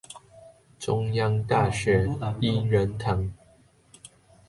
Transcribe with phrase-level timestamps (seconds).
[0.79, 2.09] 中央大學
[2.39, 3.31] 依仁堂